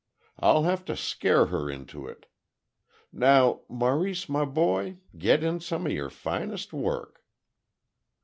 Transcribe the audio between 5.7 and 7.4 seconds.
of your finest work."